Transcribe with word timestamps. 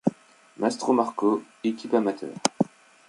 Mastromarco, 0.57 1.43
équipe 1.63 1.93
amateur. 1.93 2.29